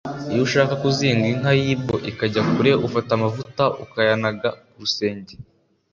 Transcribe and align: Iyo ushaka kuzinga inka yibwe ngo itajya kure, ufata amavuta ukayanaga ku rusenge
Iyo 0.31 0.41
ushaka 0.47 0.73
kuzinga 0.83 1.25
inka 1.33 1.51
yibwe 1.61 1.87
ngo 1.95 1.95
itajya 2.11 2.41
kure, 2.49 2.71
ufata 2.87 3.09
amavuta 3.17 3.63
ukayanaga 3.83 4.49
ku 4.67 4.75
rusenge 4.81 5.33